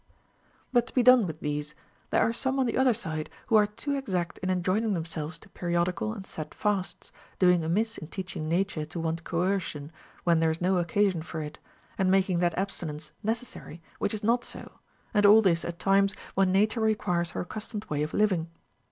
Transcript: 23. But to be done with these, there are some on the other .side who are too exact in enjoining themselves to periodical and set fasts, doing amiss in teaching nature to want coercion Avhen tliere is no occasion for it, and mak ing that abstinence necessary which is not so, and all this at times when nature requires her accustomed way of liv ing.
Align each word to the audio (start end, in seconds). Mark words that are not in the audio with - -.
23. 0.71 0.71
But 0.73 0.87
to 0.87 0.93
be 0.95 1.03
done 1.03 1.27
with 1.27 1.41
these, 1.41 1.75
there 2.09 2.23
are 2.23 2.33
some 2.33 2.57
on 2.57 2.65
the 2.65 2.75
other 2.75 2.91
.side 2.91 3.29
who 3.45 3.55
are 3.55 3.67
too 3.67 3.93
exact 3.95 4.39
in 4.39 4.49
enjoining 4.49 4.95
themselves 4.95 5.37
to 5.37 5.49
periodical 5.49 6.11
and 6.11 6.25
set 6.25 6.55
fasts, 6.55 7.11
doing 7.37 7.63
amiss 7.63 7.99
in 7.99 8.07
teaching 8.07 8.49
nature 8.49 8.83
to 8.83 8.99
want 8.99 9.23
coercion 9.23 9.91
Avhen 10.25 10.39
tliere 10.39 10.49
is 10.49 10.59
no 10.59 10.77
occasion 10.77 11.21
for 11.21 11.43
it, 11.43 11.59
and 11.99 12.09
mak 12.09 12.27
ing 12.31 12.39
that 12.39 12.57
abstinence 12.57 13.11
necessary 13.21 13.79
which 13.99 14.15
is 14.15 14.23
not 14.23 14.43
so, 14.43 14.79
and 15.13 15.23
all 15.27 15.43
this 15.43 15.63
at 15.63 15.77
times 15.77 16.15
when 16.33 16.51
nature 16.51 16.81
requires 16.81 17.29
her 17.37 17.41
accustomed 17.41 17.85
way 17.85 18.01
of 18.01 18.11
liv 18.11 18.31
ing. 18.33 18.47